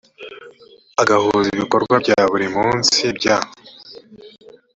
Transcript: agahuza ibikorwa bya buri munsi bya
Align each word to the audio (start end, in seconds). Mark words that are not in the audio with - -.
agahuza 1.01 1.47
ibikorwa 1.51 1.95
bya 2.03 2.21
buri 2.31 2.47
munsi 2.55 3.01
bya 3.17 3.37